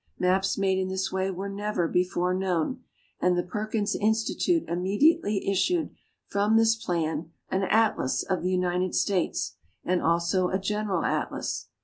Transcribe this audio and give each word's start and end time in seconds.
Maps 0.17 0.57
made 0.57 0.79
in 0.79 0.87
this 0.87 1.11
way 1.11 1.29
were 1.29 1.47
never 1.47 1.87
before 1.87 2.33
known, 2.33 2.79
and 3.19 3.37
the 3.37 3.43
Perkins 3.43 3.93
Institute 3.95 4.67
immediately 4.67 5.47
issued, 5.47 5.91
from 6.25 6.57
this 6.57 6.75
plan, 6.75 7.29
an 7.51 7.61
"Atlas" 7.69 8.23
of 8.23 8.41
the 8.41 8.49
United 8.49 8.95
States, 8.95 9.57
and 9.85 10.01
also 10.01 10.47
a 10.49 10.57
"General 10.57 11.05
Atlas." 11.05 11.67